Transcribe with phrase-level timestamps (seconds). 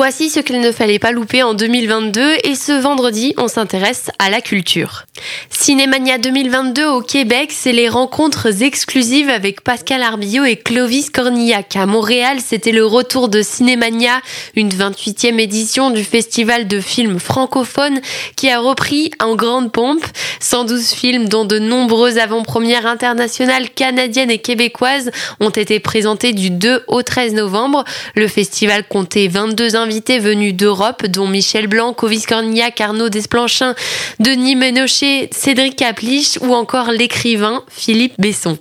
[0.00, 4.30] Voici ce qu'il ne fallait pas louper en 2022 et ce vendredi, on s'intéresse à
[4.30, 5.06] la culture.
[5.50, 11.74] Cinémania 2022 au Québec, c'est les rencontres exclusives avec Pascal Arbillot et Clovis Cornillac.
[11.74, 14.20] À Montréal, c'était le retour de Cinémania,
[14.54, 18.00] une 28e édition du festival de films francophones
[18.36, 20.04] qui a repris en grande pompe
[20.38, 25.10] 112 films dont de nombreuses avant-premières internationales canadiennes et québécoises
[25.40, 27.82] ont été présentés du 2 au 13 novembre.
[28.14, 29.87] Le festival comptait 22 invités
[30.20, 33.74] venus d'Europe, dont Michel Blanc, Covis Cornillac, Arnaud Desplanchin,
[34.20, 38.58] Denis Ménochet, Cédric Caplich ou encore l'écrivain Philippe Besson.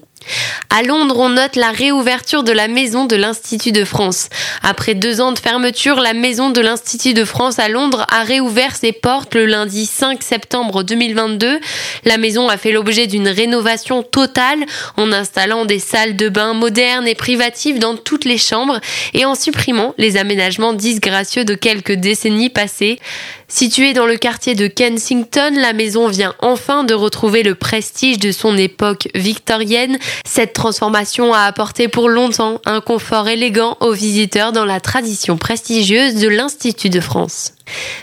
[0.69, 4.29] À Londres, on note la réouverture de la maison de l'Institut de France.
[4.63, 8.75] Après deux ans de fermeture, la maison de l'Institut de France à Londres a réouvert
[8.75, 11.59] ses portes le lundi 5 septembre 2022.
[12.05, 14.59] La maison a fait l'objet d'une rénovation totale
[14.97, 18.79] en installant des salles de bain modernes et privatives dans toutes les chambres
[19.13, 22.99] et en supprimant les aménagements disgracieux de quelques décennies passées.
[23.49, 28.33] Située dans le quartier de Kensington, la maison vient enfin de retrouver le prestige de
[28.33, 29.97] son époque victorienne.
[30.25, 36.15] Cette transformation a apporté pour longtemps un confort élégant aux visiteurs dans la tradition prestigieuse
[36.15, 37.53] de l'Institut de France.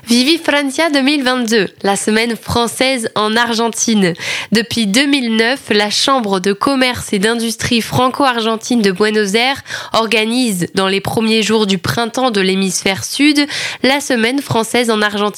[0.07, 4.13] Vivi Francia 2022, la semaine française en Argentine.
[4.53, 9.63] Depuis 2009, la Chambre de commerce et d'industrie franco-argentine de Buenos Aires
[9.95, 13.47] organise, dans les premiers jours du printemps de l'hémisphère sud,
[13.83, 15.34] la semaine française en Argentine,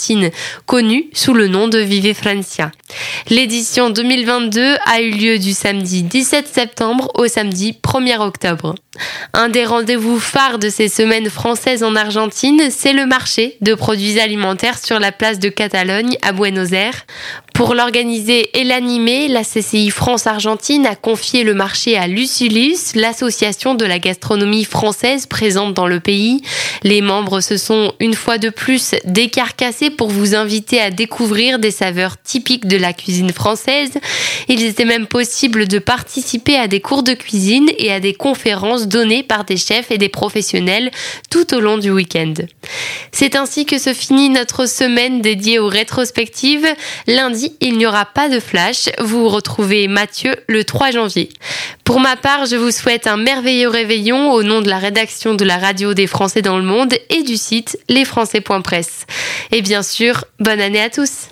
[0.67, 2.73] connue sous le nom de Vive Francia.
[3.29, 8.75] L'édition 2022 a eu lieu du samedi 17 septembre au samedi 1er octobre.
[9.33, 14.21] Un des rendez-vous phares de ces semaines françaises en Argentine, c'est le marché de produits
[14.21, 17.05] alimentaires sur la place de Catalogne à Buenos Aires.
[17.55, 23.87] Pour l'organiser et l'animer, la CCI France-Argentine a confié le marché à Lucilius, l'association de
[23.87, 26.43] la gastronomie française présente dans le pays.
[26.83, 31.71] Les membres se sont une fois de plus décarcassés pour vous inviter à découvrir des
[31.71, 33.93] saveurs typiques de la cuisine française.
[34.49, 38.89] Il était même possible de participer à des cours de cuisine et à des conférences
[38.89, 40.91] données par des chefs et des professionnels
[41.31, 42.35] tout au long du week-end.
[43.13, 46.67] C'est ainsi que se finit notre semaine dédiée aux rétrospectives.
[47.07, 48.89] Lundi, il n'y aura pas de flash.
[48.99, 51.29] Vous retrouvez Mathieu le 3 janvier.
[51.85, 55.45] Pour ma part, je vous souhaite un merveilleux réveillon au nom de la rédaction de
[55.45, 59.07] la radio des Français dans le monde et du site lesfrançais.press.
[59.53, 61.25] Et bien sûr, bonne année à tous.